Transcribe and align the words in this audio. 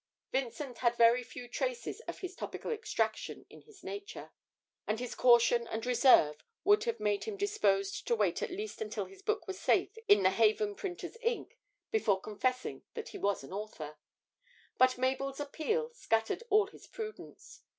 Vincent 0.31 0.79
had 0.79 0.95
very 0.95 1.21
few 1.21 1.47
traces 1.47 1.99
of 2.07 2.21
his 2.21 2.35
tropical 2.35 2.71
extraction 2.71 3.45
in 3.51 3.61
his 3.61 3.83
nature, 3.83 4.31
and 4.87 4.99
his 4.99 5.13
caution 5.13 5.67
and 5.67 5.85
reserve 5.85 6.37
would 6.63 6.85
have 6.85 6.99
made 6.99 7.25
him 7.25 7.37
disposed 7.37 8.07
to 8.07 8.15
wait 8.15 8.41
at 8.41 8.49
least 8.49 8.81
until 8.81 9.05
his 9.05 9.21
book 9.21 9.45
were 9.47 9.53
safe 9.53 9.95
in 10.07 10.23
the 10.23 10.31
haven 10.31 10.71
of 10.71 10.77
printer's 10.77 11.17
ink 11.21 11.55
before 11.91 12.19
confessing 12.19 12.81
that 12.95 13.09
he 13.09 13.19
was 13.19 13.43
an 13.43 13.53
author. 13.53 13.99
But 14.79 14.97
Mabel's 14.97 15.39
appeal 15.39 15.91
scattered 15.91 16.41
all 16.49 16.65
his 16.65 16.87
prudence. 16.87 17.61